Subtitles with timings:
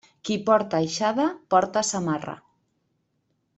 [0.27, 2.37] Qui porta aixada porta samarra.